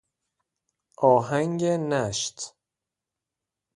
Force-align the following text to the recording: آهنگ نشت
آهنگ 0.97 1.63
نشت 1.63 2.55